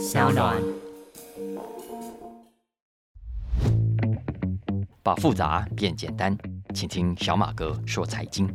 [0.00, 0.56] 小暖。
[5.02, 6.34] 把复杂变简单，
[6.74, 8.48] 请听小马哥说财经。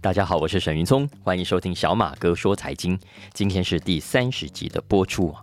[0.00, 2.96] 大家好，我是沈云聪，欢迎收听小马哥说财经。
[3.34, 5.34] 今天是第三十集的播出！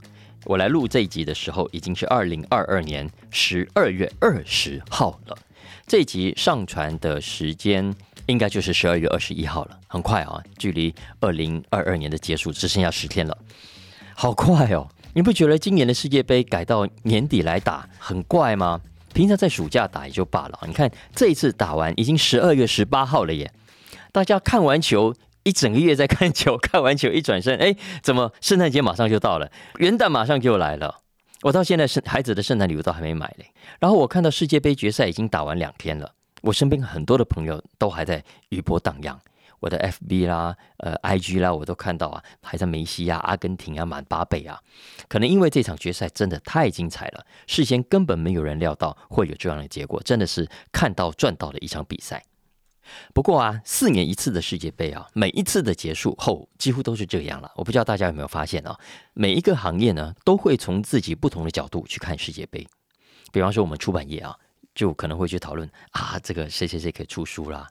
[0.46, 5.38] 我来录这一集的时候，已经是二零二二年十二月二十号了。
[5.86, 7.96] 这一集上传的时间
[8.26, 13.38] 应该就是十二月二十一号了，很快啊，距离二零二二年的结束只剩下十天了，
[14.16, 14.88] 好快哦！
[15.14, 18.82] 你不觉得今年的世界杯改到年底来打很怪吗？
[19.14, 23.52] 平常在暑假打也就罢了，你看这一次打完已经十二月十八号了耶！
[24.12, 31.00] 大家看完球一整个月在看球，看完球一转身，哎，怎么圣诞节马上就到了，元旦马上就来了？
[31.48, 33.50] 我到现在圣孩子的圣诞礼物都还没买嘞。
[33.80, 39.18] 然后我看到世界杯决赛已经打完两天了，我身边很多的朋友都还在余波荡漾。
[39.62, 44.62] 我的 FB 啦，呃，IG 啦，我都看到啊，还在梅西啊、阿根廷啊、满巴贝啊，
[45.08, 52.24] 可能因为这场决赛真的太精彩了，事先根本没有人料到会有这样的结果，真的是看到赚到的一场比赛。
[53.14, 57.52] 不过啊，四年一次的世界杯啊，每一次的结束后几乎都是这样了。
[57.56, 58.78] 我不知道大家有没有发现啊，
[59.14, 62.68] 每一个行业呢都会从自己不同的角度去看世界杯。
[63.32, 64.36] 比方说我们出版业啊，
[64.74, 67.68] 就可能会去讨论啊，这个谁谁谁可以出书啦。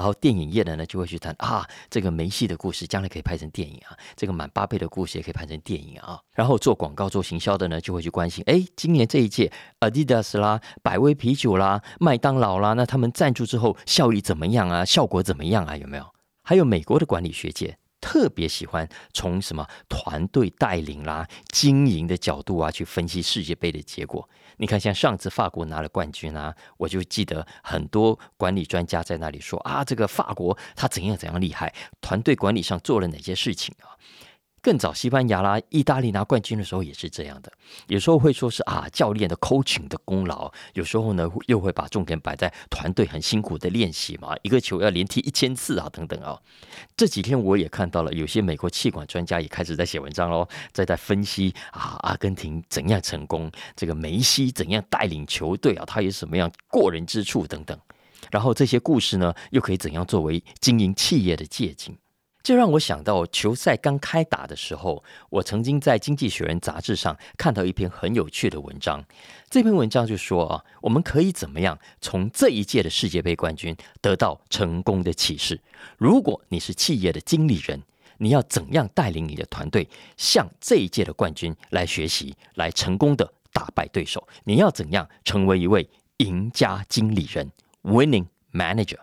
[0.00, 6.18] 然后电影业的呢，就会去谈啊，这个梅西的故事将来可以拍成电影啊，这个满巴贝的故事也可以拍成电影啊。
[6.34, 14.86] 然后做广告、做行销的呢，就会去关心，哎，今年这一届，Adidas 啦、百威啤酒啦、麦当劳啦，那他们赞助之后效益怎么样啊？
[14.86, 15.76] 效果怎么样啊？
[15.76, 16.06] 有没有？
[16.42, 24.28] 还有美国的管理学界特别喜欢从什么团队带领啦、经营的角度啊，去分析世界杯的结果。
[24.56, 33.96] 你看，像上次法国拿了冠军啊，我就记得很多管理专家在那里说啊，这个法国他怎样怎样厉害，团队管理上做了哪些事情啊。
[34.62, 37.50] 更早，西班牙啦、意大利拿冠军的时候也是这样的。
[37.86, 46.38] 有时候会说是啊，教练的 coaching 的功劳；有时候呢，又会把重点摆在团队很辛苦的练习嘛，一个球要连踢一千次啊，等等啊。
[46.94, 57.78] 这几天我也看到了，有些美国气管专家也开始在写文章喽，在在分析啊，阿根廷怎样成功，这个梅西怎样带领球队啊，他有什么样过人之处等等。
[58.30, 61.96] 然后这些故事呢，又可以怎样作为经营企业的借鉴？
[62.42, 69.04] 这让我想到球赛刚开打的时候，我曾经在《经济学人》杂志上看到一篇很有趣的文章。
[69.50, 75.60] 这篇文章就说啊，我们可以怎么样从这一届的世界杯冠军得到成功的启示？
[75.98, 77.82] 如果你是企业的经理人，
[78.16, 79.86] 你要怎样带领你的团队
[80.16, 84.26] 向这一届的冠军来学习，来成功的打败对手？
[84.44, 87.52] 你要怎样成为一位赢家经理人
[87.82, 88.98] （Winning Manager）？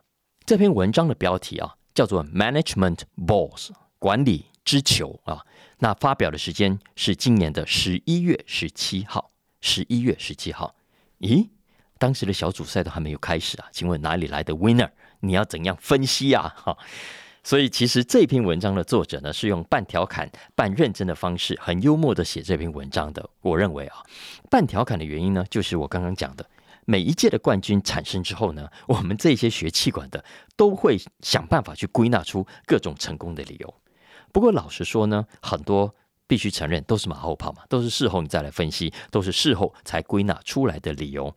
[0.46, 1.77] 这篇文章的标题啊。
[1.98, 5.44] 叫做 Management Balls 管理之球啊，
[5.80, 9.32] 那发表的时间是今年的十一月十七号。
[9.62, 10.76] 十一月十七号，
[11.22, 11.50] 咦，
[11.98, 13.68] 当时的小组赛都还没有开始啊？
[13.72, 14.92] 请问哪里来的 Winner？
[15.22, 16.54] 你要怎样分析啊？
[16.56, 16.78] 哈，
[17.44, 23.28] 所以其实这篇文章的作者呢，是用半调侃、半认真的方式，很幽默的写这篇文章的。
[23.42, 24.04] 我认为啊，
[24.52, 26.48] 半调侃的原因呢，就是我刚刚讲的。
[26.90, 30.24] 每一届的冠军产生之后呢， 我们这些学气管的
[30.56, 33.74] 都会想办法去归纳出各种成功的理由。
[34.32, 35.94] 不过老实说呢，很多
[36.28, 41.36] 必须承认都是马后炮嘛，都是事后你再来分析，都是事后才归纳出来的理由。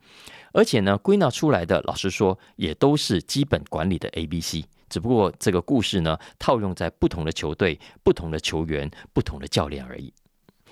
[0.52, 10.14] 而且呢，归纳出来的，老实说也都是基本管理的 A、B、C，只不过这个故事呢，套用在不同的球队、不同的球员、不同的教练而已。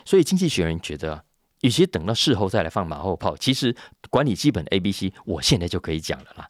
[0.04, 1.24] 所以经济学人觉得。
[1.62, 3.74] 与其等到事后再来放马后炮，其实
[4.10, 6.48] 管理基本 A、B、C，我现在就可以讲了啦。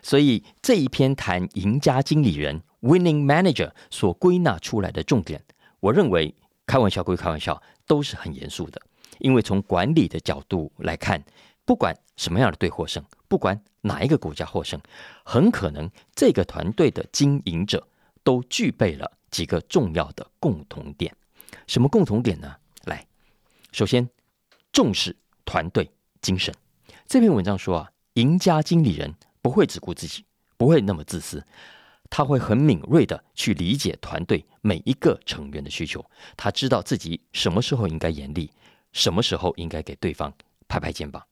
[0.00, 5.42] 所以这一篇谈赢家经理人 （Winning Manager） 所归纳出来的重点，
[5.80, 6.34] 我认为
[6.66, 8.80] 开玩笑归开玩笑，都是很严肃的。
[9.18, 11.22] 因为从管理的角度来看，
[11.64, 14.80] 不管什么样的队获胜，不管哪一个国家获胜，
[15.24, 17.86] 很可能这个团队的经营者
[18.22, 21.14] 都具备了几个重要的共同点。
[21.66, 22.54] 什么共同点呢？
[23.72, 24.06] 首先，
[24.70, 25.16] 重视
[25.46, 25.90] 团队
[26.20, 26.54] 精神。
[27.06, 30.26] 这篇文章说啊，赢家经理人不会只顾自己，
[30.58, 31.42] 不会那么自私，
[32.10, 36.04] 他会很敏锐的去理解团队每一个成员的需求。
[36.36, 38.50] 他知道自己什么时候应该严厉，
[38.92, 40.30] 什么时候应该给对方
[40.68, 41.26] 拍拍肩膀。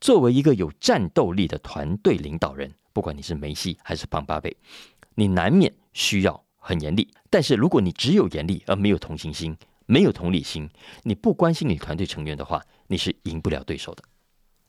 [0.00, 4.56] 作为一个有战斗力的团队领导人，不管你是梅西还是庞巴贝，
[5.14, 7.06] 你难免需要很严厉。
[7.28, 9.54] 但是如果你只有严厉而没有同情心，
[9.86, 10.68] 没有同理心，
[11.04, 14.02] 你不关心你团队成员的话，你是赢不了对手的。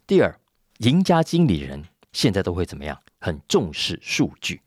[0.05, 0.39] 第二，
[0.79, 1.83] 赢家经理人
[2.13, 2.97] 现在都会怎么样？
[3.19, 4.61] 很重视数据。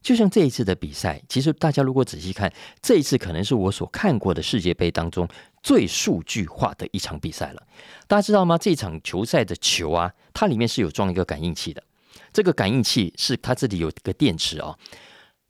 [0.00, 2.50] 就像这一次的比赛，其实大家如果仔细看，
[2.80, 5.28] 这一次可能是我所看过的世界杯当中
[5.62, 7.62] 最数据化的一场比赛了。
[8.06, 8.56] 大家知道吗？
[8.56, 11.82] 这场球赛的球啊，它里面是有装一个感应器的。
[12.32, 14.78] 这个感应器是它这里有一个电池哦，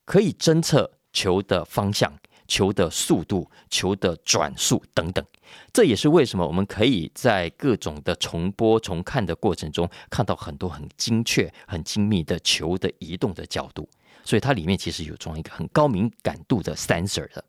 [0.05, 2.13] 可以侦测球的方向、
[2.49, 5.25] 球的速度、球的转速等等。
[5.73, 13.89] 这也是为什么我们可以在各种的重播、重看的过程中，看到很多很精确、很精密的球的移动的角度。
[14.25, 17.43] 所以它里面其实有装一个很高敏感度的 sensor 的，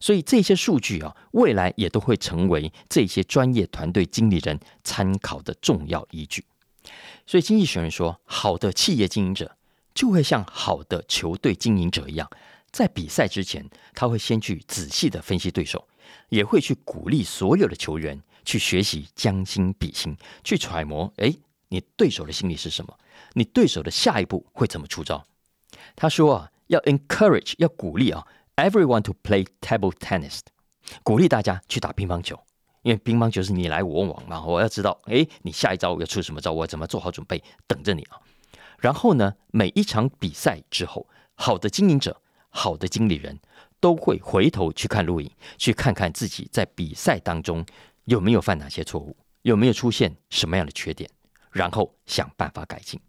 [0.00, 6.44] 所以这些数据啊，未来也都会成为这些专业团队经理人参考的重要依据。
[7.24, 9.56] 所以经济学人说，好的企业经营者
[9.94, 12.28] 就会像好的球队经营者一样，
[12.72, 15.86] 在比赛之前，他会先去仔细的分析对手，
[16.30, 21.32] 也会去鼓励所有的球员去学习将心比心，去揣摩，哎，
[21.68, 22.98] 你对手的心理是什么？
[23.34, 25.22] 你对手的下一步会怎么出招？
[25.94, 28.26] 他说啊，要 encourage，要鼓励啊
[28.56, 30.40] ，everyone to play table tennis，
[31.02, 32.38] 鼓励大家去打乒乓球，
[32.80, 38.18] 因为乒乓球是你来我往嘛，我要知道，哎，你下一招要出什么招，我怎么做好准备，等着你啊。
[38.78, 42.21] 然后呢，每一场比赛之后，好的经营者、
[42.52, 43.36] 好的经理人
[43.80, 45.28] 都会回头去看录影，
[45.58, 47.66] 去看看自己在比赛当中
[48.04, 51.10] 有没有犯哪些错误，有没有出现什么样的缺点，
[51.50, 53.00] 然后想办法改进。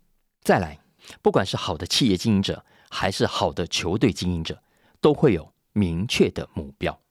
[0.42, 0.80] 再来，
[1.22, 2.66] 不管是好的企业经营者。
[2.96, 4.62] 还是好的球队经营者
[5.02, 7.02] 都会有明确的目标，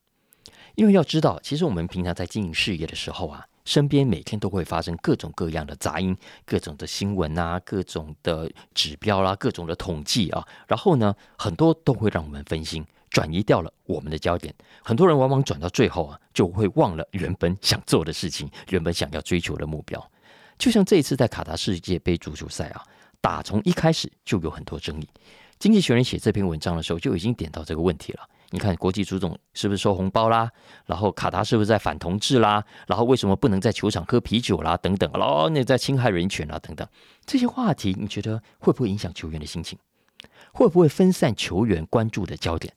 [0.77, 14.55] 因为要知道，其实我们平常在经营事业的时候啊，身边每天都会发生各种各样的杂音、各种的新闻啊、各种的指标啦、各种的统计啊，然后呢，很多都会让我们分心，转移掉了我们的焦点。
[14.83, 20.11] 很多人往往转到最后啊，就会忘了原本想做的事情，原本想要追求的目标。
[20.59, 22.83] 就像这一次在卡达世界杯足球赛啊，
[23.21, 25.09] 打从一开始就有很多争议。
[25.59, 28.29] 经济学人写这篇文章的时候就已经点到这个问题了。
[28.53, 30.51] 你看，国际足总是不是收红包啦？
[30.85, 32.63] 然后卡达是不是在反同志啦？
[32.87, 34.77] 然后为什么不能在球场喝啤酒啦？
[34.77, 36.59] 等等，哦，那在侵害人权啦？
[36.59, 36.87] 等等，
[37.25, 39.79] 这些话题，你觉得会不会影响球员的心情？
[40.53, 42.75] 会不会分散球员关注的焦点？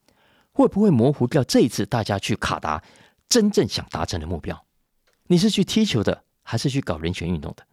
[0.54, 2.82] 会不会模糊掉这一次大家去卡达
[3.28, 4.66] 真正想达成的目标？
[5.28, 7.64] 你是去踢球的，还是去搞人权运动的？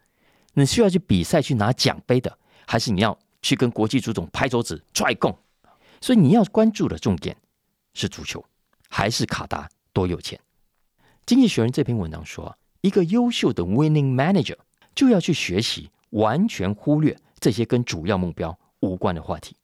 [0.55, 3.17] 你需要去比赛去拿奖杯的，还是你要？
[3.45, 5.37] 去跟国际足总拍桌子踹供，
[6.01, 7.37] 所以你要关注的重点
[7.95, 8.45] 是足球
[8.89, 10.39] 还是卡达多有钱？
[11.25, 14.57] 经济学人这篇文章说，一个优秀的 winning manager
[14.95, 19.57] 就要去学习，完全忽略这些跟主要目标无关的话题，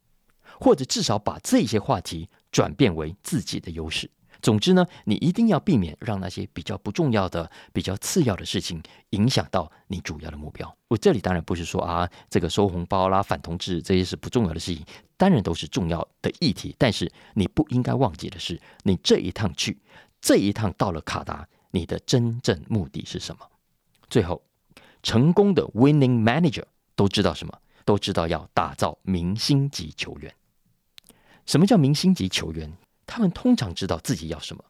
[0.61, 4.11] 或者至少把这些话题转变为自己的优势。
[4.41, 10.77] 总之呢，你一定要避免让那些比较不重要的、比较次要的事情影响到你主要的目标。
[10.89, 14.85] 我这里当然不是说啊，这个收红包啦、反同志这些是不重要的事情，
[15.17, 16.75] 当然都是重要的议题。
[16.79, 19.79] 但是你不应该忘记的是，你这一趟去，
[20.21, 23.47] 这一趟到了卡达，你的真正目的是什么？
[24.09, 24.43] 最后，
[25.03, 26.65] 成功的 winning manager
[26.95, 27.59] 都知道什么？
[27.85, 30.33] 都知道要打造明星级球员。
[31.47, 32.71] 什么叫明星级球员？
[33.09, 34.63] 他们通常知道自己要什么，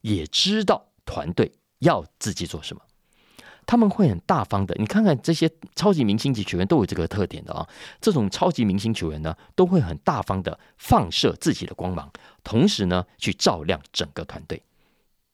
[0.00, 2.82] 也知道团队要自己做什么。
[3.64, 7.68] 他们会很大方的，你看看这些超级明星级球员都有这个特点的啊。
[8.00, 12.10] 这种超级明星球员呢，都会很大方的放射自己的光芒，
[12.42, 14.60] 同时呢去照亮整个团队。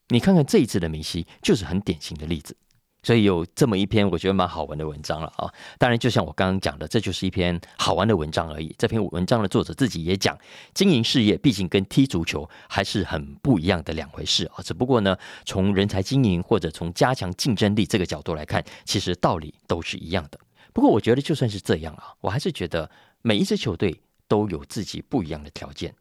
[0.09, 2.55] 你看看这一次的梅西，就是很典型的例子。
[3.01, 5.49] 所以有这么一篇我觉得蛮好玩的文章了啊！
[5.77, 8.75] 当然，就像我刚刚讲的，这就是一篇好玩的文章而已。
[8.77, 10.37] 这篇文章的作者自己也讲，
[10.73, 14.61] 经营事业毕竟跟踢足球还是很不一样的两回事啊。
[14.61, 20.37] 只不过呢，从人才经营或者从加强竞争力这个角度来看，其实道理都是一样的。
[20.73, 22.91] 不过，我觉得就算是这样啊，我还是觉得
[23.21, 25.95] 每一支球队都有自己不一样的条件，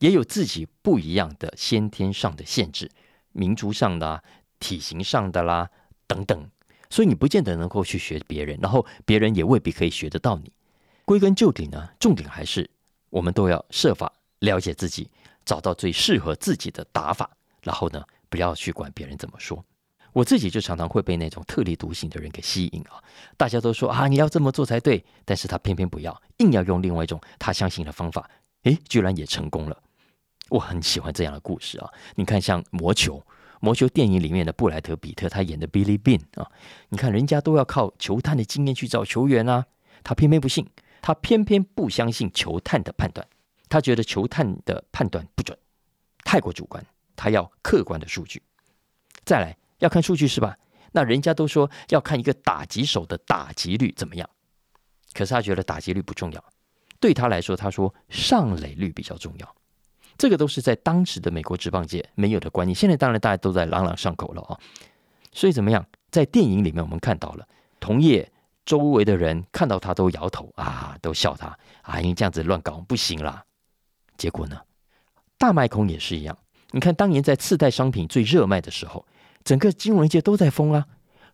[0.00, 2.90] 也有自己不一样的先天上的限制，
[3.30, 4.22] 民族上的、
[4.58, 5.70] 体型上的啦。
[6.10, 6.50] 等等，
[6.90, 10.52] 所以你不见得能够去学别人，然后别人也未必可以学得到你。
[11.04, 12.68] 归根究底呢，重点还是
[13.10, 15.08] 我们都要设法了解自己，
[15.44, 17.30] 找到最适合自己的打法，
[17.62, 19.64] 然后呢，不要去管别人怎么说。
[20.12, 22.98] 我自己就常常会被那种特立独行的人给吸引啊！
[23.36, 28.28] 大家都说啊，你要这么做才对，但是他偏偏不要，硬要用另外一种他相信的方法，
[28.64, 29.80] 诶，居然也成功了。
[30.48, 31.88] 我很喜欢这样的故事啊！
[32.16, 33.22] 你看，像魔球。
[33.60, 36.50] 魔球电影里面的布莱德比特，他演的 Billy Bean 啊，
[36.88, 39.66] 你看人家都要靠球探的经验去找球员啊，
[40.02, 40.66] 他偏偏不信，
[41.02, 43.26] 他偏偏不相信球探的判断，
[43.68, 45.56] 他觉得球探的判断不准，
[46.24, 48.42] 太过主观，他要客观的数据。
[49.24, 50.56] 再来要看数据是吧？
[50.92, 54.28] 那人家都说要看一个打击手的打击率怎么样，
[55.12, 56.44] 可是他觉得打击率不重要，
[56.98, 59.56] 对他来说，他说上垒率比较重要。
[60.20, 62.74] 这个都是在当时的美国职棒界没有的观念。
[62.74, 64.60] 现在当然大家都在朗朗上口了啊。
[65.32, 65.86] 所以怎么样？
[66.10, 67.48] 在电影里面我们看到了，
[67.80, 68.30] 同业
[68.66, 73.42] 周围的人看到他都摇头啊，都笑他啊，因为这样子乱搞不行啦。
[74.18, 74.60] 结果呢，
[75.38, 76.36] 大麦空也是一样。
[76.72, 79.06] 你看当年在次贷商品最热卖的时候，
[79.42, 80.86] 整个金融界都在疯啊，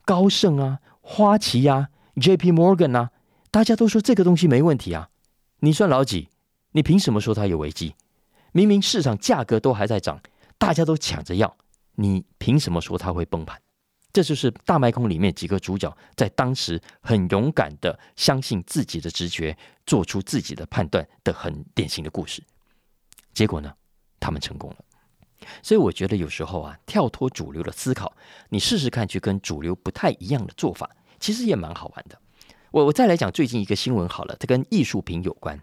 [0.05, 1.89] 高盛啊、花旗呀、
[2.21, 2.53] J.P.
[2.53, 3.11] Morgan 啊，
[3.51, 5.09] 大家都说这个东西没问题啊。
[5.59, 6.29] 你算老几？
[6.71, 7.97] 你凭什么说它有危机？
[8.57, 10.19] 明明市场价格都还在涨，
[10.57, 11.55] 大家都抢着要，
[11.97, 13.61] 你凭什么说它会崩盘？
[14.15, 22.43] 这就是大麦空里面几个主角在当时很勇敢的相信自己的直觉，做出自己的判断的很典型的故事。
[23.35, 23.71] 结果呢，
[24.19, 24.77] 他们成功了。
[25.63, 28.17] 所以我觉得有时候啊，跳脱主流的思考，
[28.49, 32.19] 你试试看去跟主流不太一样的做法，其实也蛮好玩的。
[32.71, 35.61] 我我再来讲最近一个新闻好了，它跟艺术品有关。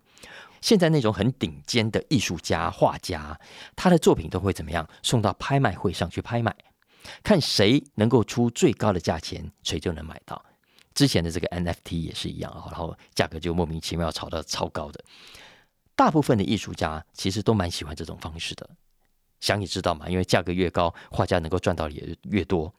[0.63, 3.38] 现在那种很顶尖的艺术家、画家，
[3.75, 4.88] 他的作品都会怎么样？
[5.03, 6.55] 送到拍卖会上去拍卖，
[7.22, 10.41] 看谁能够出最高的价钱，谁就能买到。
[10.93, 15.03] 之前的这个 NFT 也是一样，然后价格就莫名其妙炒到超高的。
[15.98, 18.70] 大部分的艺术家其实都蛮喜欢这种方式的，
[19.41, 22.74] 想也知道嘛，因为价格越高，画家能够赚到也越多。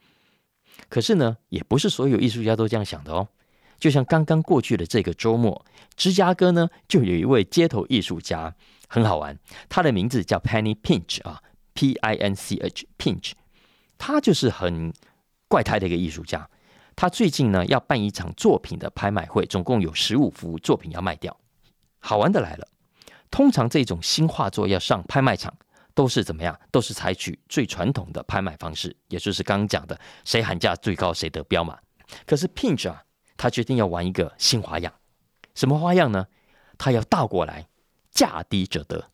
[0.89, 3.27] 可是呢，也不是所有艺术家都这样想的哦。
[3.79, 5.65] 就像刚刚过去的这个周末，
[5.95, 8.55] 芝加哥呢就有一位街头艺术家，
[8.87, 9.37] 很好玩。
[9.69, 11.41] 他的名字叫 Penny Pinch 啊
[11.73, 13.31] ，P I N C H Pinch。
[13.97, 14.93] 他就是很
[15.47, 16.49] 怪胎的一个艺术家。
[16.95, 21.37] 他最近呢要办一场作品的拍卖会，总共有十五幅作品要卖掉。
[21.99, 22.67] 好玩的来了，
[23.29, 25.53] 通常这种新画作要上拍卖场，
[25.93, 26.59] 都是怎么样？
[26.71, 31.77] 都是采取最传统的拍卖方式，也就是刚刚讲的，谁喊价最高谁得标嘛。
[32.25, 33.03] 可是 Pinch 啊。
[33.37, 34.93] 他决定要玩一个新花样，
[35.53, 36.27] 什么花样呢？
[36.77, 37.67] 他要倒过来，
[38.11, 39.11] 价低者得。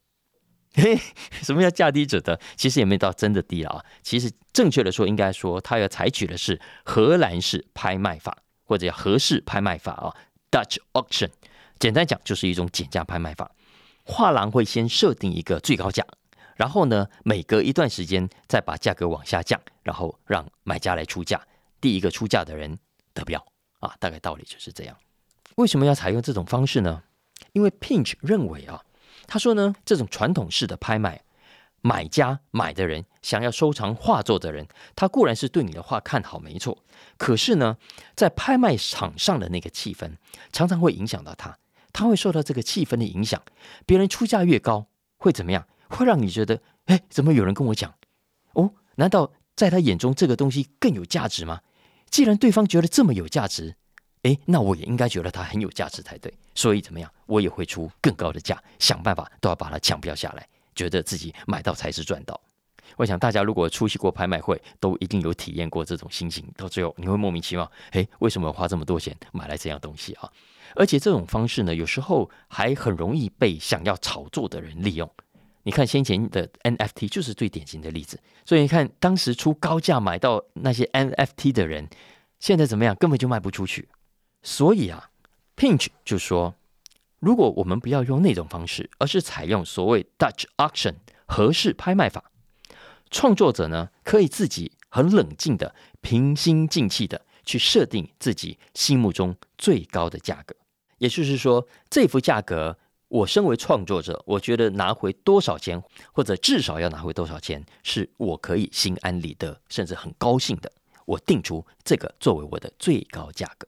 [0.74, 0.98] 嘿，
[1.42, 2.40] 什么叫价低者得？
[2.56, 3.86] 其实也没到真的低了啊。
[4.02, 10.16] 其实正确的说，应该说他要采取的是荷兰式拍卖法，或者叫荷式拍卖法啊
[10.50, 11.30] ，Dutch auction。
[11.78, 13.52] 简单讲，就是一种减价拍卖法。
[14.06, 16.06] 画廊会先设定一个最高价，
[16.56, 21.46] 然后呢，每隔一段时间再把价格往下降，然后让买家来出价，
[21.82, 22.80] 第一个出价的人
[23.14, 23.46] 得标。
[23.82, 24.98] 啊，大概道理就是这样。
[25.58, 27.04] 为什么要采用这种方式呢？
[27.52, 28.82] 因为 Pinch 认为啊，
[29.28, 31.22] 他说呢，这种传统式的拍卖，
[31.82, 36.78] 买家买的人想要收藏画作的人，他固然是对你的画看好没错，
[37.18, 37.78] 可是呢，
[38.16, 40.16] 在拍卖场上的那个气氛，
[40.52, 41.58] 常常会影响到他，
[41.92, 43.42] 他会受到这个气氛的影响。
[43.86, 45.68] 别人出价越高，会怎么样？
[45.90, 47.94] 会让你觉得，哎，怎么有人跟我讲？
[48.54, 51.60] 哦，难道在他眼中这个东西更有价值吗？
[52.12, 53.74] 既然对方觉得这么有价值，
[54.24, 56.32] 诶，那我也应该觉得它很有价值才对。
[56.54, 62.40] 所以怎么样，我也会出更高的价，想办法都要把它抢标下来，觉得自己买到才是赚到。
[62.98, 66.46] 我想大家如果出席过拍卖会，都一定有体验过这种心情。
[66.58, 70.30] 到最后你会莫名其妙，诶，为什么花这么多钱买来这样东西啊？
[70.76, 75.10] 而且这种方式呢，有时候还很容易被想要炒作的人利用。
[75.64, 81.88] 你看先前的 NFT 就是最典型的例子，所以你看当时出高价买到那些 NFT 的人，
[82.40, 82.96] 现在怎么样？
[82.96, 83.88] 根本就卖不出去。
[84.42, 85.12] 所以啊
[85.56, 86.56] ，Pinch 就说，
[87.20, 90.96] 如果我们不要用那种方式，而是采用所谓 Dutch auction
[91.28, 92.32] 合适拍卖法，
[93.12, 100.56] 创作者呢可以自己很冷静的、平心静气的去设定自己心目中最高的价格，
[100.98, 102.80] 也就是说，这幅价格。
[103.12, 110.72] 我身为创作者，我觉得拿回多少钱，或者至少要拿回多少钱，是我可以心安理得，甚至很高兴的。
[111.04, 113.68] 我定出这个作为我的最高价格。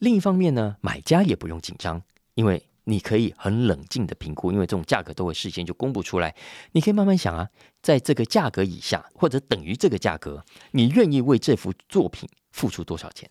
[0.00, 2.02] 另一方面呢，买家也不用紧张，
[2.34, 6.36] 因为你可以很冷静的评估，因为这种价格都会事先就公布出来。
[6.72, 7.48] 你可以慢慢想啊，
[7.80, 13.30] 在这个价格以下，或者等于这个价格，你愿意为这幅作品付出多少钱？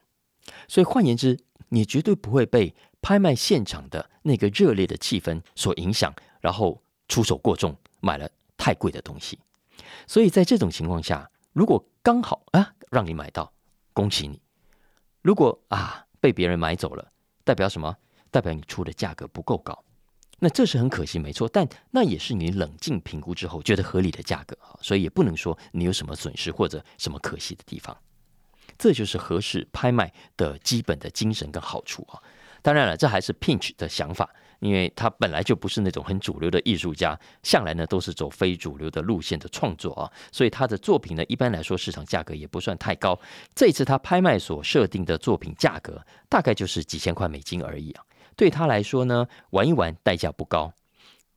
[0.68, 1.38] 所以换言之，
[1.70, 2.74] 你绝对不会被。
[3.01, 9.39] 拍卖现场的那个热烈的气氛所影响，然后出手过重，买了太贵的东西。
[10.08, 13.51] 所以在这种情况下，如果刚好啊让你买到，
[13.93, 14.38] 恭喜你；
[15.22, 17.12] 如果啊被别人买走了，
[17.43, 17.98] 代表什么？
[18.29, 19.84] 代表你出的价格不够高。
[20.39, 21.50] 那这是很可惜，没错。
[21.50, 27.96] 但那也是你冷静评估之后觉得合理的价格啊，所以也不能说你有什么损失或者什么可惜的地方。
[28.77, 32.22] 这就是合适拍卖的基本的精神跟好处啊。
[32.62, 43.20] 当然了，这还是 Pinch 的想法，因为他本来就不是那种很主流的艺术家，向来呢都是走非主流的路线的创作啊，所以他的作品呢一般来说市场价格也不算太高。
[43.56, 48.03] 这次他拍卖所设定的作品价格大概就是几千块美金而已啊，
[48.36, 50.72] 对他来说呢，玩一玩代价不高。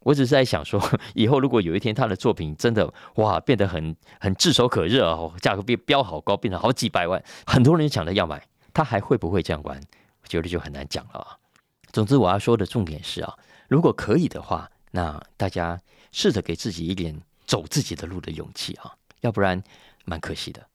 [0.01, 0.79] 我只是在想说，
[1.15, 9.81] 以后如果有一天他的作品真的哇变得很很炙手可热哦，价格变标好高，变成好几百万，很多人抢着要买，他还会不会这样玩？
[10.25, 11.37] 我觉得就很难讲了啊。
[11.93, 13.35] 总之我要说的重点是啊，
[13.69, 15.79] 如果可以的话，那大家
[16.11, 19.63] 试着给自己一点走自己的路的勇气啊，要不然
[20.05, 20.67] 蛮可惜的。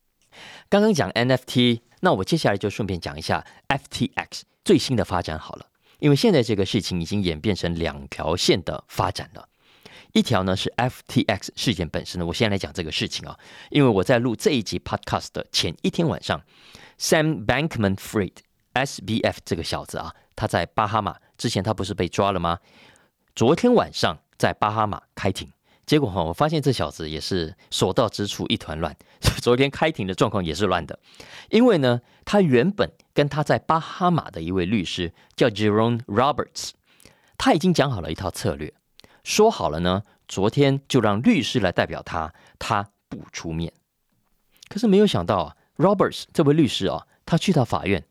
[0.69, 5.65] 刚刚讲 NFT，那我接下来就顺便讲一下 FTX 最新的发展好了。
[5.97, 9.49] 因为现在这个事情已经演变成两条线的发展了，
[10.13, 13.37] 一条呢是 FTX 事件本身呢，我先来讲这个事情啊。
[13.69, 16.41] 因为我在录这一集 Podcast 的前一天晚上
[16.97, 18.35] ，Sam Bankman-Fried
[18.73, 22.59] SBF 这个小子啊，他在巴哈马之前他不是被抓了吗？
[23.35, 25.51] 昨天晚上在巴哈马开庭。
[25.85, 28.95] 结果哈，我发现这小子也是所到之处一团乱。
[29.41, 30.99] 昨天开庭的状况也是乱的，
[31.49, 36.73] 因为呢，他原本跟他在巴哈马的一位律师叫 Jerome Roberts，
[37.39, 38.71] 他已经讲好了一套策略，
[39.23, 43.73] 说好了呢，昨天就让律师来代表他，他不出面。
[44.67, 48.05] 可是没有想到啊，Roberts 这位律师啊，他去到法院，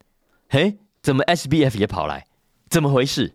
[0.49, 2.26] 嘿，怎么 SBF 也跑来？
[2.71, 3.35] 怎么回事？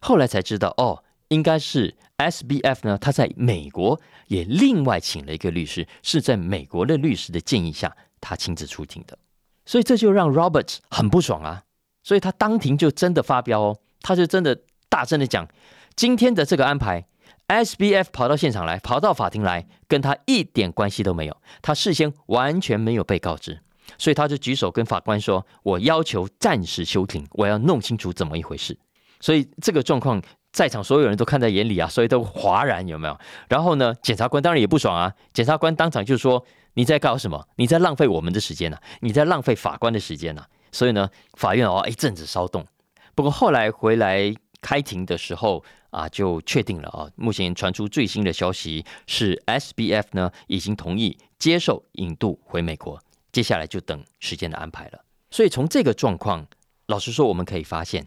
[0.00, 1.04] 后来才知道哦。
[1.28, 9.16] 应该是 S B F 呢，他在美国也另外请了一个律师，是在美国的律师的建议下，他亲自出庭的，
[9.64, 11.62] 所以这就让 Roberts 很不爽啊，
[12.02, 15.46] 所以他当庭就真的发飙哦，他就真的大声的讲，
[15.94, 17.06] 今天的这个安排
[17.46, 23.60] ，S B F 跑到现场来，跑到法庭来，跟他一点关系都没有，他事先完全没有被告知，
[23.98, 28.76] 所以他就举手跟法官说，我要求暂时休庭，我要弄清楚怎么一回事，
[29.20, 30.22] 所以这个状况。
[30.52, 33.16] 在场所有人都看在眼里啊，所以都哗然，有没有？
[33.48, 35.14] 然后呢，检察官当然也不爽啊。
[35.32, 36.44] 检察官当场就说
[36.74, 37.46] ：“你在搞什么？
[37.54, 38.76] 你在浪费我们的时间呢？
[38.98, 40.42] 你在浪费法官的时间呢？”
[40.72, 42.66] 所以呢，法院哦一阵子骚动。
[43.14, 47.06] 不过后来回来开庭的时候啊，就确定了啊。
[47.14, 53.00] 目前传出最新的消息是，SBF 呢已经同意接受引渡回美国，
[53.32, 55.04] 接下来就等时间的安排了。
[55.30, 56.46] 所以从这个状况，
[56.86, 58.06] 老实说，我们可以发现。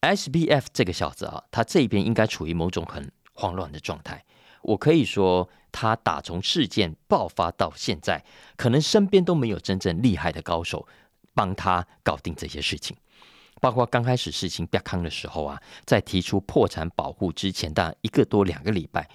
[0.00, 4.22] S B F 这个小子啊，他这边应该处于某种很慌乱的状态。
[4.60, 8.22] 我可以说，他打从事件爆发到现在，
[8.56, 10.86] 可能身边都没有真正厉害的高手
[11.32, 12.94] 帮他搞定这些事情。
[13.62, 19.08] 包括刚开始事情变康的时候啊，在提出破产保护之前的一个多两个礼拜，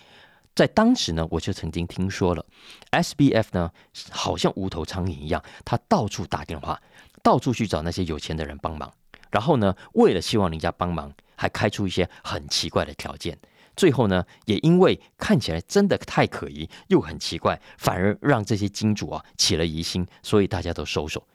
[0.60, 2.46] 在当时呢，我就曾经听说了
[2.90, 3.72] S B F 呢，
[4.10, 6.78] 好像无头苍蝇一样，他到处打电话，
[7.24, 8.92] 到处去找那些有钱的人帮忙。
[9.32, 13.40] 然后呢，为了希望人家帮忙，还开出一些很奇怪的条件。
[13.78, 21.26] 最后呢，也因为看起来真的太可疑又很奇怪，反而让这些金主啊起了疑心，所以大家都收手。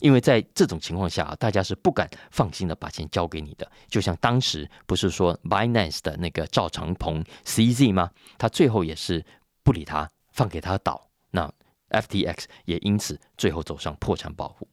[0.00, 3.70] 因为在这种情况下，大家是不敢放心的把钱交给你的。
[3.88, 8.10] 就像当时不是说 Binance 的那个赵长鹏 CZ 吗？
[8.38, 9.24] 他最后也是
[9.62, 11.08] 不理他，放给他倒。
[11.30, 11.52] 那
[11.90, 14.68] FTX 也因此最后走上破产保护。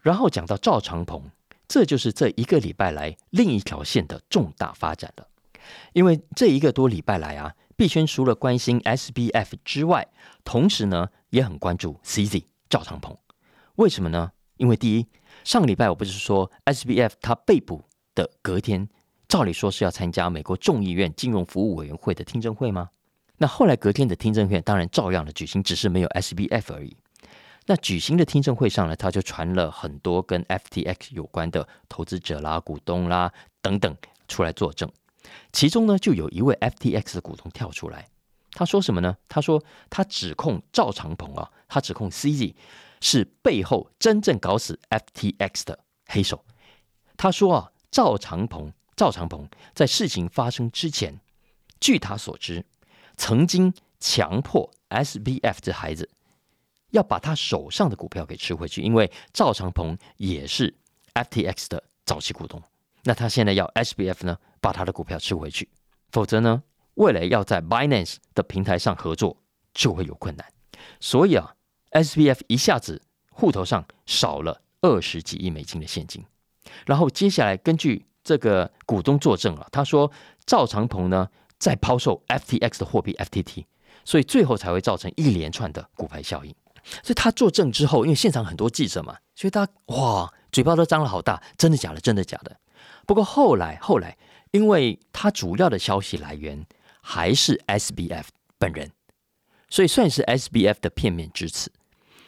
[0.00, 1.30] 然后讲到赵长鹏。
[1.68, 5.26] 这就是这一个礼拜来另一条线的重大发展了，
[5.94, 10.06] 因为这一个多礼拜来啊，币圈除了关心 SBF 之外，
[10.44, 13.16] 同时呢也很关注 CZ 赵长鹏。
[13.76, 14.32] 为什么呢？
[14.62, 15.04] 因为第一，
[15.42, 17.82] 上个礼拜我不是说 SBF 他被捕
[18.14, 18.88] 的隔天，
[19.26, 22.90] 照理说是要参加美国众议院金融服务委员会的听证会吗？
[23.38, 26.96] 那后来隔天的听证会当然照样的举行，只是没有 SBF 而已。
[27.66, 33.96] 那举行的听证会上呢，他就传了很多跟 FTX 有关的投资者啦、股东啦等等
[34.28, 34.88] 出来作证。
[35.52, 38.06] 其中呢，就有一位 FTX 的股东跳出来，
[38.52, 39.16] 他说什么呢？
[39.28, 42.54] 他说他指控赵长鹏啊，他指控 CZ
[43.02, 46.42] 是背后真正搞死 FTX 的黑手。
[47.18, 51.20] 他说啊，赵长鹏赵长鹏在事情发生之前，
[51.78, 52.64] 据他所知，
[53.18, 56.08] 曾经强迫 SBF 这孩子。
[56.90, 60.74] 要把他手上的股票给吃回去，因为赵长鹏也是
[61.14, 62.62] FTX 的早期股东。
[63.04, 65.70] 那他现在要 SBF 呢，把他的股票吃回去，
[66.10, 66.62] 否则呢，
[66.96, 69.38] 未来要在 Binance 的平台上合作
[69.72, 70.46] 就会有困难。
[71.00, 71.54] 所以啊
[71.92, 73.00] ，SBF 一下子
[73.30, 76.24] 户头上少了二十几亿美金的现金。
[76.86, 80.10] 然后接下来根据这个股东作证啊，他说
[80.46, 81.28] 赵长鹏呢
[81.58, 83.64] 在抛售 FTX 的货币 FTT，
[84.04, 86.54] 所以最后才会造成一连串的股牌效应。
[87.02, 92.00] 所以他作证之后，因为现场很多记者嘛，所以他哇，嘴巴都张了好大，真的假的？
[92.00, 92.56] 真的假的？
[93.06, 94.16] 不过后来后来，
[94.50, 96.66] 因为他主要的消息来源
[97.00, 98.24] 还是 SBF
[98.58, 98.90] 本人，
[99.68, 101.70] 所以算是 SBF 的片面之词。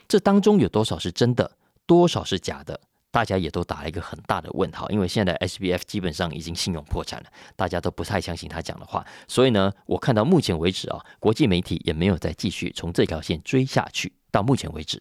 [0.09, 1.51] 这当中有多少是真的，
[1.87, 9.05] 多少是假的，大家也都打了一个很大的问号，因为现在 SBF 基本上已经信用破产了，大家都不太相信他讲的话。
[9.29, 14.13] 所以呢，我看到目前为止啊，国际媒体也没有再继续从这条线追下去。
[14.31, 15.01] 到目前为止，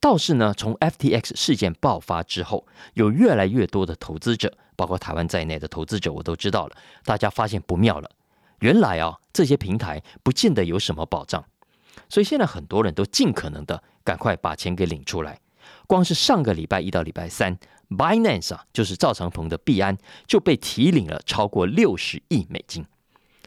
[0.00, 8.10] 倒是呢，从 FTX 事件爆发之后，有越来越多的投资者，包括台湾在内的投资者，我都知道了，大家发现不妙了。
[8.58, 11.44] 原来啊，这些平台不见得有什么保障，
[12.08, 15.38] 所以现在很多人都尽可能的赶快把钱给领出来。
[15.86, 17.54] 光是上个礼拜一到礼拜三
[17.90, 22.86] ，Binance 啊，就是赵长鹏的币安就被提领了超过六十亿美金，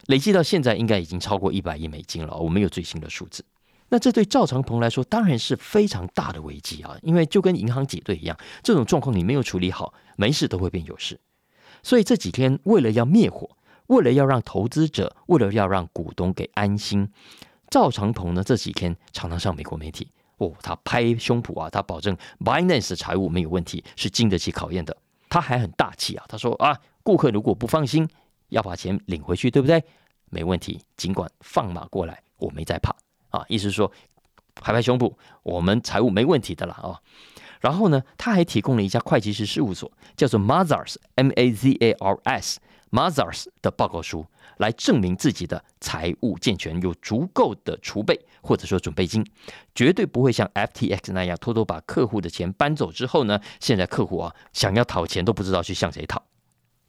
[0.05, 2.37] 累计到现在应该已经超过一百亿美金了。
[2.37, 3.43] 我没有最新的数字。
[3.89, 11.19] 那这对赵长鹏来说当然是非常大的危机啊，因为就跟银行挤兑一样，这种状况你没有处理好，没事都会变有事。
[11.81, 13.49] 所以这几天为了要灭火，
[13.87, 17.09] 为了要让投资者，为了要让股东给安心，
[17.71, 20.11] 赵长鹏呢这几天常常上美国媒体。
[20.41, 24.97] 哦，他拍胸脯啊，他保证 Binance 的财务没有问题，是经得起考验的。
[25.29, 28.07] 他还很大气啊，他说啊，顾客如果不放心，
[28.49, 29.83] 要把钱领回去，对不对？
[30.29, 32.95] 没问题，尽管放马过来，我没在怕
[33.29, 33.45] 啊。
[33.47, 33.91] 意思是说，
[34.55, 36.99] 拍拍胸脯，我们财务没问题的啦啊。
[37.59, 42.59] 然后呢，他还提供了一家会计师事务所，叫做 Mazars M A Z A R S
[42.91, 44.25] Mazars 的报告书。
[44.57, 49.25] 来证明自己的财务健全，有足够的储备或者说准备金，
[49.73, 53.41] 绝对不会像 FTX 那样偷偷把客户的钱搬走之后呢？
[53.59, 56.23] 现在客户啊想要讨钱都不知道去向谁讨。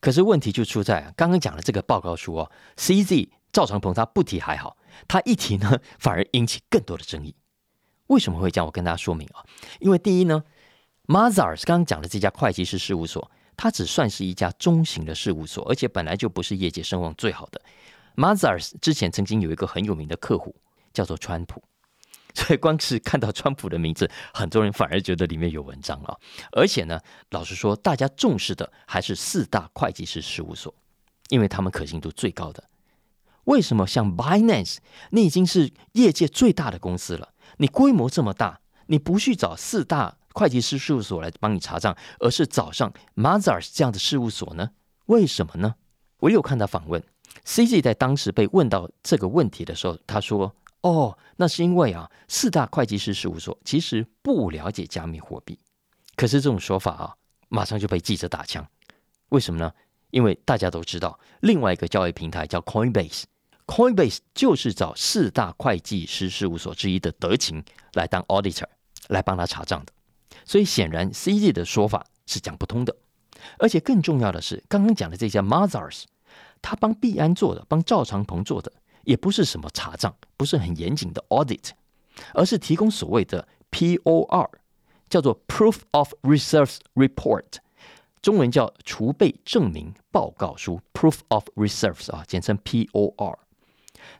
[0.00, 4.76] 可是问题就出在，刚刚讲的这个报告书哦，CZ 赵长鹏他不提还好，
[5.08, 7.34] 他一提呢反而引起更多的争议。
[8.08, 8.66] 为什么会这样？
[8.66, 9.40] 我跟大家说明啊，
[9.80, 10.44] 因为第一呢
[11.06, 13.30] ，Mazars 刚刚讲的这家会计师事务所。
[13.62, 17.62] 它只算是一家中型的事务所，而且本来就不是业界声望最好的。
[18.16, 20.52] Mazars 之前曾经有一个很有名的客户
[20.92, 21.62] 叫做川普，
[22.34, 26.18] 所以光是看到川普的名字，很多人反而觉得里面有文章了。
[26.50, 26.98] 而且呢，
[27.30, 30.74] 老实说，大家重视的还是四大会计师事务所，
[31.28, 32.64] 因为他们可信度最高的。
[33.44, 34.78] 为什么像 Binance，
[35.10, 40.16] 你已经是业界最大的公司了，你规模这么大，你不去找四大？
[40.34, 44.70] 会计师事务所来帮你查账，而是找上 Mazars 这样的事务所呢？
[45.06, 45.74] 为什么呢？
[46.18, 47.02] 我有看到访问
[47.44, 55.58] CG 在当时被问到这个问题的时候，他说：“哦，那是因为啊，四大会计师事务所其实不了解加密货币。”
[56.14, 57.14] 可是这种说法啊，
[57.48, 58.64] 马上就被记者打枪。
[59.30, 59.72] 为什么呢？
[60.10, 67.64] 因为大家都知道，另外一个交易平台叫 Coinbase，Coinbase 就是找四大会计师事务所之一的德勤
[67.94, 68.66] 来当 auditor
[69.08, 69.92] 来帮他查账的。
[70.44, 72.96] 所以显然，CZ 的说法是讲不通的。
[73.58, 76.04] 而且更重要的是，刚刚讲的这家 Mazars，
[76.60, 81.70] 他帮币安做的，帮赵长鹏做的，也不是什么查账，不是很严谨的 audit，
[82.34, 84.48] 而是提供所谓的 POR，
[85.10, 87.44] 叫做 Proof of Reserves Report，
[88.20, 93.38] 中文叫储备证明报告书 Proof of Reserves 啊，简称 POR。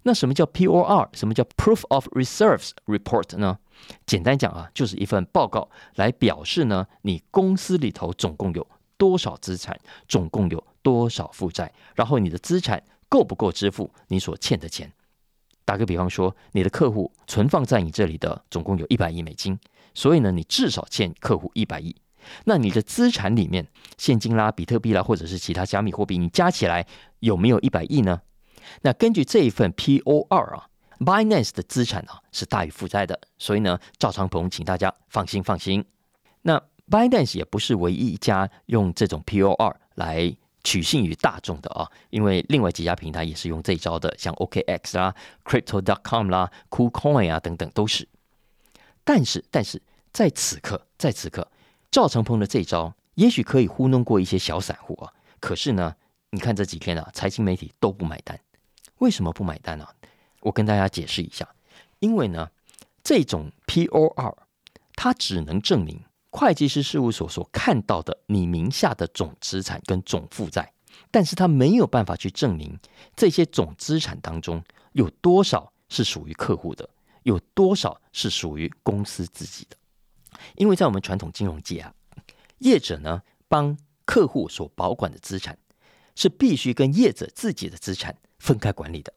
[0.02, 1.08] 那什么叫 POR？
[1.12, 3.58] 什么叫 Proof of Reserves Report 呢？
[4.06, 14.92] 简单讲啊，就是一份报告来表示呢，你公司里头总共有多少资产，总共有多少负债，然后你的资产够不够支付你所欠的钱。
[15.64, 19.58] 打个比方说，你的客户存放在你这里的总共有一百亿美金，
[19.94, 21.94] 所以呢，你至少欠客户一百亿。
[22.44, 26.86] 那你的资产里面，现金啦、比特币啦，或者是其他加密货币，你加起来
[27.20, 28.22] 有没有一百亿呢？
[28.82, 30.68] 那根据这一份 POR 啊。
[30.98, 35.84] Binance 的资产啊是大于负债的，所以呢，赵长鹏，请大家放心放心。
[36.42, 48.08] 那 Binance 也不是唯一一家用这种 POR 来取信于大众的啊，因为另外几家平台也是用这一招的，像 OKX 啦、Crypto.com 啦、KuCoin 啊等等都是。
[49.04, 51.50] 但是，但是在此刻，在此刻，
[51.90, 55.12] 赵长鹏的这一招也许可以糊弄过一些小散户啊。
[55.40, 55.96] 可是呢，
[56.30, 58.38] 你看这几天啊，财经媒体都不买单，
[58.98, 59.86] 为什么不买单呢？
[60.42, 61.48] 我跟大家解释一下，
[62.00, 62.50] 因为呢，
[63.02, 64.36] 这种 POR
[64.94, 70.72] 它只能证明会计师事务所所看到的你名下的总资产跟总负债，
[71.10, 72.78] 但是它没有办法去证明
[73.16, 76.88] 这些总资产当中有多少是属于客户的，
[77.22, 79.76] 有多少是属于公司自己的。
[80.56, 81.94] 因为在我们传统金融界啊，
[82.58, 85.56] 业者呢帮客户所保管的资产
[86.16, 89.12] 是必须跟业者自己的资产分开管理的。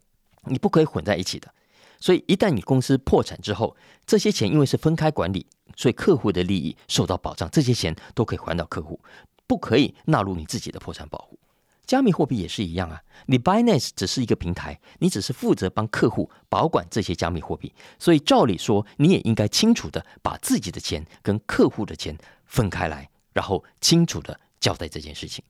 [0.47, 1.53] 你不可以混在一起的，
[1.99, 8.99] 所以一旦你公司破产之后，这些钱因为是分开管理，所以客户的利益受到保障，这些钱都可以还到客户，
[9.47, 11.39] 不可以纳入你自己的破产保护。
[11.85, 25.45] 加密货币也是一样啊，你 Binance 只是一个平台，你只是负责帮客户保管这些加密货币，所以照理说你也应该清楚的把自己的钱跟客户的钱分开来然后清楚的交代这件事情。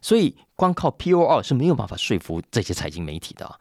[0.00, 3.56] 所以光靠 P O R 是没有办法说服这些财经媒体的啊。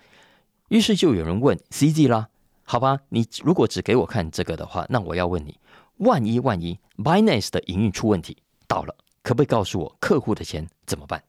[0.69, 2.29] 于是就有人问 C Z 啦，
[2.63, 5.59] 好吧，你如果只给我看这个的话，那我要问你，
[5.97, 11.23] 万一万一 Binance 的营运出问题到了，可不可以告诉我客户的钱怎么办？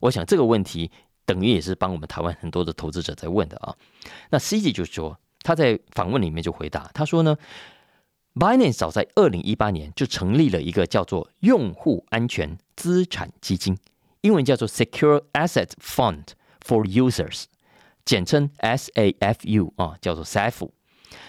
[0.00, 0.90] 我想这个问题
[1.26, 3.74] 等于也是帮我们台湾很多的投资者在问的啊。
[4.30, 7.36] 那 C Z 就说他在访问里面就回答，他说呢
[8.34, 13.76] ，Binance 早在二零一八年就成立了一个叫做用户安全资产基金，
[14.20, 16.26] 英文叫做 Secure Asset Fund
[16.64, 17.44] for Users。
[18.04, 20.68] 简称 SAFU 啊，叫做 SAF。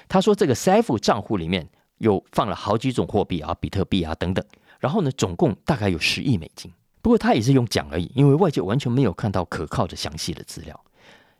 [0.07, 4.45] 他说这个 SAF 账户里面有放了好几种货币啊，比特币啊等等。
[4.79, 6.71] 然后呢，总共大概有十亿美金。
[7.01, 10.83] 不过他也是用讲而已，因为外界完全没有看到可靠的详细的资料。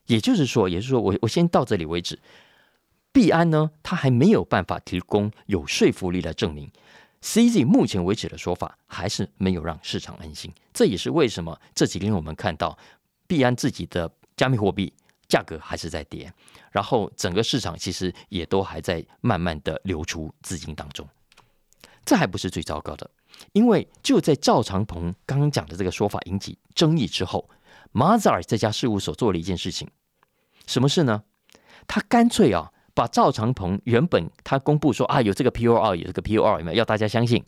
[0.08, 2.20] 也就是说，也是说，我我先到这里为止。
[3.12, 6.72] 币安呢，他还没有办法提供有说服力来证明
[7.22, 10.52] CZ 目前为止的说法，还是没有让市场安心。
[10.74, 12.78] 这也是为什么这几天我们看到
[13.28, 14.94] 币安自己的加密货币。
[15.32, 16.30] 价格还是在跌，
[16.72, 21.08] 然后整个市场其实也都还在慢慢的流出资金当中。
[22.04, 23.10] 这还不是最糟糕的，
[23.54, 27.50] 因为就在赵长鹏刚刚讲的这个说法引起争议之后
[27.94, 29.88] ，Mazar 这家事务所做了一件事情，
[30.68, 31.24] 什么事呢？
[31.88, 37.46] 他干脆啊，把赵长鹏原本他公布说啊有这个 P O R 有这个 P O R 有没有要大家相信？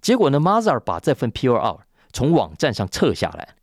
[0.00, 3.54] 结果呢，Mazar 把这份 P O R 从网站上撤下来。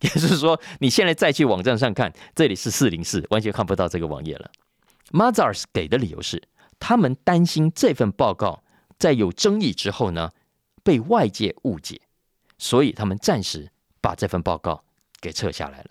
[0.00, 4.50] 也就是说，你现在再去网站上看，这里是四零四，完全看不到这个网页了。
[5.10, 6.42] Mazars 给的理由是，
[6.78, 8.62] 他们担心这份报告
[8.98, 10.30] 在有争议之后呢，
[10.82, 12.00] 被外界误解，
[12.58, 14.84] 所以他们暂时把这份报告
[15.20, 15.90] 给撤下来了。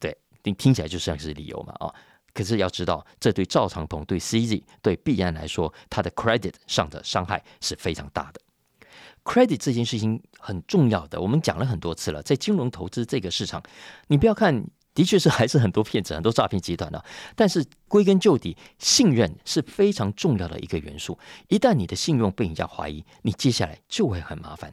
[0.00, 1.94] 对，听听起来就像是理由嘛啊。
[2.32, 8.40] 可是要知道，这对赵长鹏、对 CZ、对币安来说，他的 credit 上的伤害是非常大的。
[9.26, 12.22] Credit 这件事情很重要的，我们讲了很多次了。
[12.22, 13.60] 在金融投资这个市场，
[14.06, 17.04] 你不要看，的确是还是很多骗子、很多诈骗集团的。
[17.34, 21.18] 但是归根究底，信任是非常重要的一个元素。
[21.48, 24.72] 一旦你的信用被人家怀疑，你接下来就会很麻烦。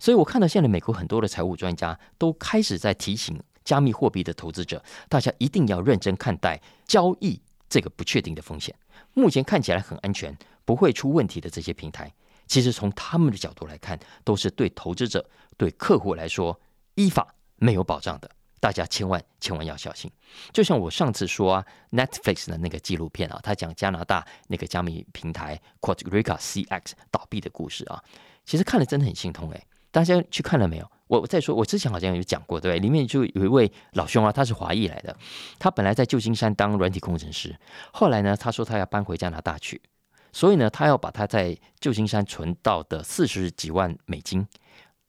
[0.00, 8.74] 所以我看到现在美国很多的财务专家都开始在提醒加密货币的投资者，大家一定要认真看待交易这个不确定的风险。
[9.14, 12.12] 目前看起来很安全、不会出问题的这些平台。
[12.46, 16.60] 其实从他们的角度来看，都是对投资者、对客户来说
[16.94, 18.30] 依法没有保障的。
[18.60, 20.08] 大家千万千万要小心。
[20.52, 28.00] 就像我上次说啊，Netflix 的那个纪录片啊，他讲加拿大那个加密平台 Quad Rica CX 倒闭的故事啊，
[28.44, 29.66] 其实看了真的很心痛哎。
[29.90, 30.88] 大家去看了没有？
[31.08, 32.78] 我再说，我之前好像有讲过，对？
[32.78, 35.14] 里面就有一位老兄啊，他是华裔来的，
[35.58, 37.54] 他本来在旧金山当软体工程师，
[37.92, 39.82] 后来呢，他说他要搬回加拿大去。
[40.32, 44.46] 所以呢，他要把他在旧金山存到的四十几万美金，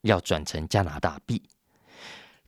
[0.02, 1.42] 要转成加拿大币。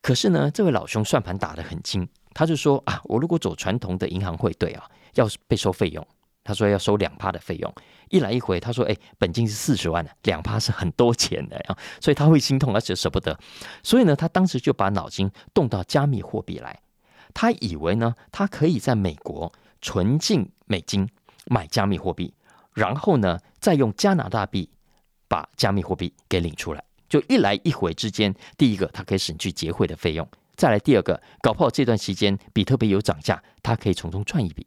[0.00, 4.84] 可是呢，这位老兄算盘打得很精，他就说啊，我如果走传统的银行汇兑啊，
[5.14, 6.06] 要被收费用。
[6.44, 7.74] 他说要收两趴的费用，
[8.08, 13.36] 一来一回，他说哎，本金是四十万的，两趴是很多钱的啊，所以他会心痛，而且舍不得。
[13.82, 16.78] 所以呢，他当时就把脑筋动到加密货币来。
[17.34, 21.08] 他以为呢，他可以在美国存进美金
[21.46, 22.32] 买加密货币。
[22.76, 24.68] 然后呢，再用加拿大币
[25.26, 34.66] 把加密货币给领出来，就一来一回之间，第一个它可以省去结汇的费用，再来第二个，搞不好这段期间比特币有涨价，它可以从中赚一笔。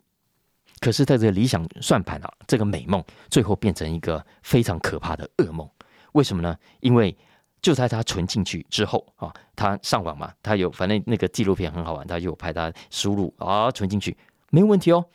[0.80, 5.70] 可是，在这个理想算盘啊，这个美梦最后变成一个非常可怕的噩梦。
[6.14, 6.58] 为什么呢？
[6.80, 7.16] 因为
[7.62, 14.18] 就在他存进去之后啊，他上网嘛，他有反正那个纪录片很好玩，他有拍他输入啊，存进去
[14.50, 15.06] 没问题哦，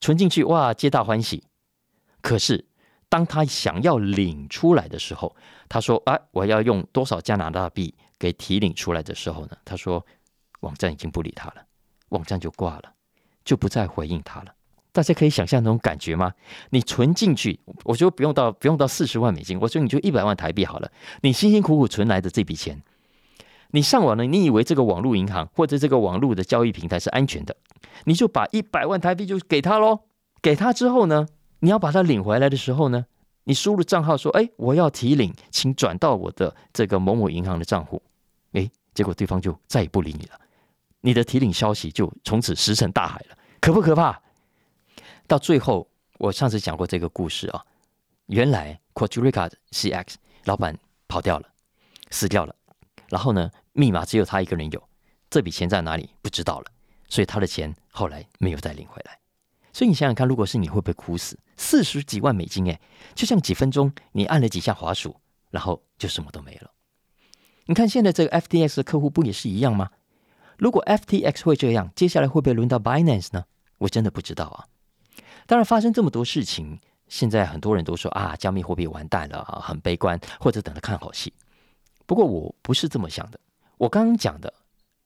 [0.00, 1.42] 存进去哇，皆大欢喜。
[2.24, 2.64] 可是，
[3.10, 5.36] 当他想要领出来的时候，
[5.68, 10.02] 他说：“啊，我要用多少加拿大币给提领出来的时候呢？”他说
[10.60, 11.56] ：“网站已经不理他了，
[12.08, 12.94] 网站就挂了，
[13.44, 14.54] 就不再回应他了。”
[14.90, 16.32] 大家可以想象那种感觉吗？
[16.70, 20.90] 你存进去，我觉得不用到不用到四十万美金，我说你就一百万台币好了。
[21.20, 22.82] 你辛辛苦苦存来的这笔钱，
[23.72, 24.24] 你上网呢？
[24.24, 27.54] 你以为这个网络银行或者这个网络的交易平台是安全的？
[28.04, 30.04] 你就把一百万台币就给他喽。
[30.40, 31.26] 给他之后呢？
[31.64, 33.06] 你要把它领回来的时候呢，
[33.44, 38.02] 你输入账号说：“哎，我要提领，请转到我的这个某某银行的账户。”
[38.52, 40.38] 哎，结果对方就再也不理你了，
[41.00, 44.20] 你的提领消息就从此石沉大海了，可不可怕？
[45.26, 47.64] 到最后，我上次讲过这个故事啊，
[48.26, 50.76] 原来 Quadrica CX 老板
[51.08, 51.48] 跑掉了，
[52.10, 52.54] 死掉了，
[53.08, 54.82] 然后呢，密码只有他一个人有，
[55.30, 56.66] 这笔钱在哪里不知道了，
[57.08, 59.18] 所以他的钱后来没有再领回来。
[59.74, 61.38] 所以你想想看，如果是你会不会哭死？
[61.56, 62.80] 四十几万美金，哎，
[63.14, 65.16] 就像几分钟你按了几下滑鼠，
[65.50, 66.70] 然后就什么都没了。
[67.66, 69.90] 你看现在这个 FTX 的客户不也是一样吗？
[70.56, 73.44] 如果 FTX 会这样，接下来会不会轮到 Binance 呢？
[73.78, 74.64] 我真的不知道啊。
[75.46, 81.32] 当然，发生这么多事情，现在很多人都说啊，加密货币完蛋了，很悲观，或者等着看好戏。
[82.06, 83.40] 不过我不是这么想的。
[83.78, 84.54] 我刚刚讲的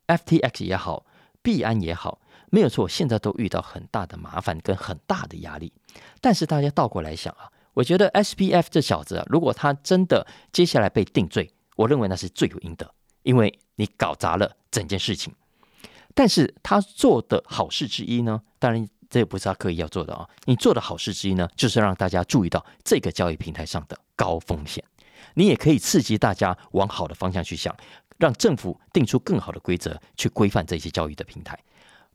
[0.09, 1.07] FTX 也好，
[1.43, 5.73] 币安也好，没有错，现在都遇到很大的麻烦跟很大的压力。
[6.21, 12.91] 但是大家倒过来想啊，我觉得 SPF 这小子啊，如果他真的接下来被定罪，我认为那是罪有应得，
[13.23, 15.35] 因为你搞砸了整件事情。
[16.15, 18.89] 但是他做的好事之一呢，当然。
[19.11, 20.29] 这也不是他刻意要做的啊！
[20.45, 24.85] 你做的好事之一呢，就是让大家注意到这个交易平台上的高风险。
[25.33, 27.75] 你也可以刺激大家往好的方向去想，
[28.19, 31.59] 让政府定出更好的规则去规范这些交易的平台。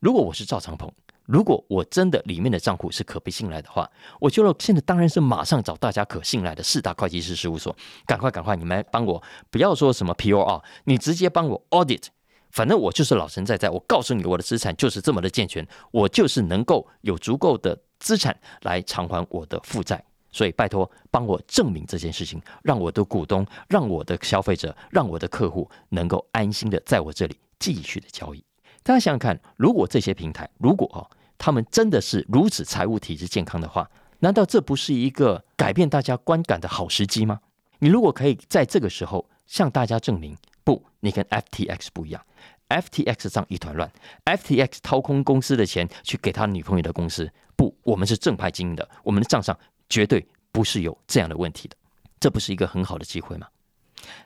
[0.04, 0.92] 如果我是赵长鹏，
[1.24, 3.90] 如果我真的里面的账户是可被信赖的话，
[4.20, 7.74] 我觉得现在当然是马上找大家可信赖的四大会计师事务所，
[8.06, 12.08] 赶快赶快，你们帮我，不要说什么 P O R，你直接帮我 audit。
[12.52, 20.04] 反正我就是老神在在，我告诉你，我的资产就是这么的健全，我就是能够有足够的资产来偿还我的负债。
[20.34, 28.44] 所以拜托，帮我证明这件事情，让我的股东、让我的消费者、让我的客户能够安心的在我这里继续的交易。
[28.84, 37.40] 大家想想看，如果这些平台，如果哦，他们真的是如此财务体制健康的话，难道这不是一个改变大家观感的好时机吗？
[37.80, 42.22] 你如果可以在这个时候向大家证明，不，你跟 FTX 不一样。
[42.70, 43.92] FTX 账一团乱
[44.26, 49.58] ，FTX 掏空公司的钱去给他女朋友的公司，不，我们是正派经营的，我们的账上
[49.90, 51.76] 绝对不是有这样的问题的，
[52.20, 53.48] 这不是一个很好的机会吗？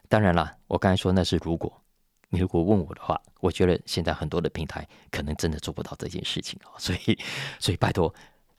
[0.08, 1.82] 当然啦，我刚才说那是如果，
[2.30, 7.18] 你如果问我的话，我觉得现在很多的平台可能真的做不到这件事情啊， 所以，
[7.60, 8.13] 所以拜托，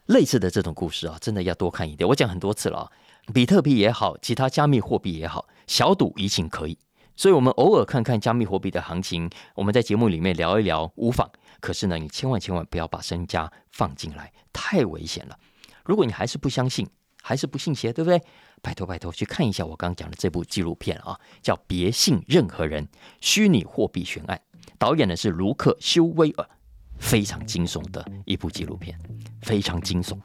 [0.06, 2.08] 类似的这种故事啊，真的要多看一点。
[2.08, 2.92] 我讲很多次了啊，
[3.34, 6.78] 比特币也好，其他加密货币也好，小赌怡情可以。
[7.14, 11.28] 所以，我们偶尔看看加密货币的行情，我们在节目里面聊一聊无妨。
[11.60, 15.36] 可是呢，你千万千万不要把身家放进来，太危险了。
[15.84, 16.88] 如果你还是不相信，
[17.20, 18.22] 还是不信邪，对不对？
[18.62, 22.86] 拜托拜托，去看一下我刚刚讲的这部纪录片啊，叫《别信任何人：
[23.20, 24.40] 虚拟货币悬案》，
[24.78, 26.48] 导演的是卢克修威尔。
[26.98, 28.98] 非常惊悚的一部纪录片，
[29.42, 30.18] 非常惊悚。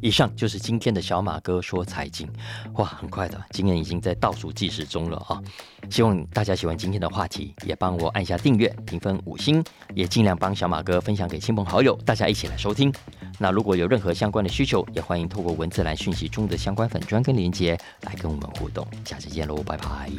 [0.00, 2.28] 以上就是今天的小马哥说财经，
[2.74, 5.40] 哇，很快的，今年已经在倒数计时中了啊！
[5.88, 9.62] 希望大家喜欢今天的话题，也帮我按下订阅、评分五星，
[9.94, 12.92] 也尽量帮小马哥分享给亲朋好友，大家一起来收听。
[13.38, 18.86] 那如果有任何相关的需求，也欢迎透过文字栏讯息中的相关粉砖跟连接来跟我们互动。
[19.04, 20.10] 下次见喽，拜拜。